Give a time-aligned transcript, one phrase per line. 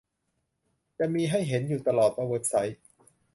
[0.97, 2.77] และมีให้เห็นอยู่ตลอดว่าเว็บไซต์